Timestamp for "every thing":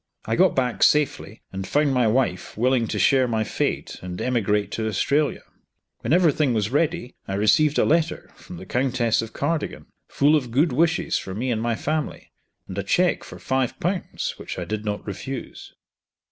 6.11-6.55